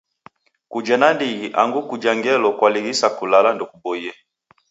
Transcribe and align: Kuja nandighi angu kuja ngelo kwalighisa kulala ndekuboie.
Kuja 0.71 0.97
nandighi 0.97 1.47
angu 1.61 1.81
kuja 1.89 2.11
ngelo 2.17 2.49
kwalighisa 2.57 3.07
kulala 3.17 3.49
ndekuboie. 3.53 4.11